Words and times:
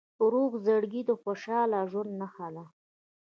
روغ 0.31 0.51
زړګی 0.65 1.01
د 1.07 1.11
خوشحال 1.21 1.71
ژوند 1.91 2.11
نښه 2.21 2.47
ده. 2.55 2.65